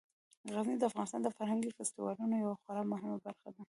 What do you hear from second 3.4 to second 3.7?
ده.